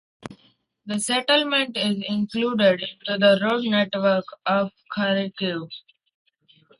The 0.87 0.99
settlement 0.99 1.77
is 1.77 2.03
included 2.09 2.81
into 3.05 3.17
the 3.19 3.39
road 3.43 3.61
network 3.65 4.25
of 4.47 4.71
Kharkiv. 4.91 5.69